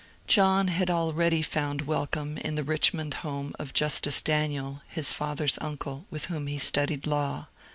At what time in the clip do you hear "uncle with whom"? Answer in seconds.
5.61-6.47